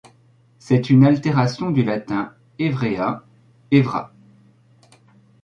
C’est 0.57 0.89
une 0.89 1.05
altération 1.05 1.69
du 1.69 1.83
latin 1.83 2.33
Evrea, 2.57 3.23
Evra. 3.69 4.11